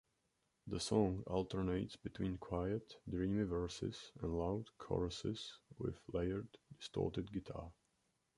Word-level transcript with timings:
The 0.65 0.79
song 0.79 1.21
alternates 1.27 1.95
between 1.95 2.39
quiet, 2.39 2.95
dreamy 3.07 3.43
verses 3.43 4.11
and 4.19 4.33
loud 4.35 4.65
choruses 4.79 5.59
with 5.77 6.01
layered, 6.11 6.47
distorted 6.79 7.31
guitar. 7.31 7.71